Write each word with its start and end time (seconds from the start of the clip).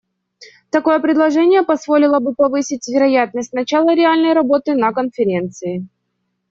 Такое 0.71 0.97
предложение 0.99 1.61
позволило 1.61 2.19
бы 2.19 2.33
повысить 2.33 2.87
вероятность 2.87 3.53
начала 3.53 3.93
реальной 3.93 4.33
работы 4.33 4.73
на 4.73 4.91
Конференции. 4.93 5.87